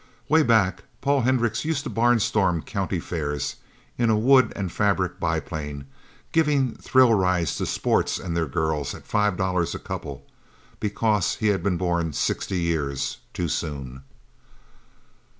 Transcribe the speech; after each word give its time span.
Way 0.27 0.41
back, 0.41 0.83
Paul 1.01 1.21
Hendricks 1.21 1.63
used 1.63 1.83
to 1.83 1.89
barnstorm 1.91 2.63
county 2.65 2.99
fairs 2.99 3.57
in 3.99 4.09
a 4.09 4.17
wood 4.17 4.51
and 4.55 4.71
fabric 4.71 5.19
biplane, 5.19 5.85
giving 6.31 6.73
thrill 6.75 7.13
rides 7.13 7.55
to 7.57 7.67
sports 7.67 8.17
and 8.17 8.35
their 8.35 8.47
girls 8.47 8.95
at 8.95 9.05
five 9.05 9.37
dollars 9.37 9.75
a 9.75 9.79
couple, 9.79 10.25
because 10.79 11.35
he 11.35 11.49
had 11.49 11.61
been 11.61 11.77
born 11.77 12.13
sixty 12.13 12.61
years 12.61 13.17
too 13.31 13.47
soon. 13.47 14.01